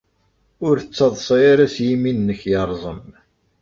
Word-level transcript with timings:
Ur 0.67 0.75
ttadṣa 0.79 1.35
ara 1.51 1.65
s 1.73 1.75
yimi-nnek 1.85 2.41
yerẓem. 2.51 3.03